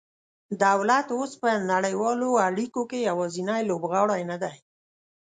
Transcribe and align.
دولت 0.63 1.07
اوس 1.17 1.31
په 1.41 1.49
نړیوالو 1.71 2.29
اړیکو 2.47 2.81
کې 2.89 3.07
یوازینی 3.09 3.61
لوبغاړی 3.69 4.21
نه 4.31 4.37
دی 4.43 4.55